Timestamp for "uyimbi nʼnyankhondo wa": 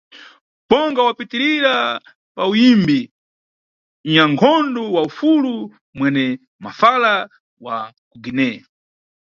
2.51-5.01